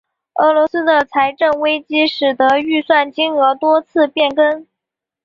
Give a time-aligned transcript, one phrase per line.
[0.39, 4.65] 俄罗斯的财政危机使得预算金额多次变更。